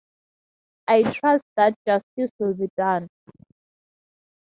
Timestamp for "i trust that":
0.87-1.75